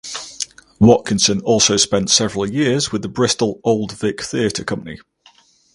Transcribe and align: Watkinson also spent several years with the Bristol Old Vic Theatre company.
Watkinson 0.79 1.41
also 1.41 1.77
spent 1.77 2.09
several 2.09 2.49
years 2.49 2.91
with 2.91 3.03
the 3.03 3.07
Bristol 3.07 3.59
Old 3.63 3.91
Vic 3.91 4.19
Theatre 4.23 4.63
company. 4.63 4.99